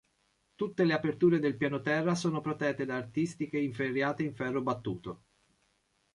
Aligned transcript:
Tutte 0.55 0.83
le 0.83 0.93
aperture 0.93 1.37
del 1.37 1.55
pianoterra 1.57 2.15
sono 2.15 2.41
protette 2.41 2.85
da 2.85 2.95
artistiche 2.95 3.59
inferriate 3.59 4.23
in 4.23 4.33
ferro 4.33 4.63
battuto. 4.63 5.23